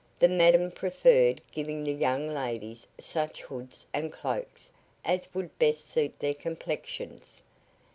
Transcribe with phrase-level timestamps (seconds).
[0.17, 4.71] The madam preferred giving the young ladies such hoods and cloaks
[5.05, 7.43] as would best suit their complexions.